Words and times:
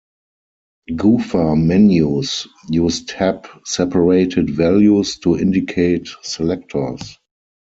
Gopher 0.95 1.55
menus 1.55 2.47
use 2.69 3.05
tab-separated 3.05 4.49
values 4.49 5.19
to 5.19 5.37
indicate 5.37 6.09
selectors. 6.23 7.19